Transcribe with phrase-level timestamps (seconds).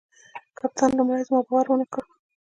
[0.57, 2.01] کپتان لومړي زما باور ونه کړ.